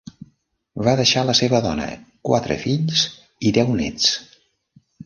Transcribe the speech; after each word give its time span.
Va 0.87 0.95
deixar 0.99 1.23
la 1.31 1.35
seva 1.41 1.61
dona, 1.67 1.87
quatre 2.31 2.59
fills 2.65 3.07
i 3.51 3.57
deu 3.61 3.75
néts. 3.85 4.13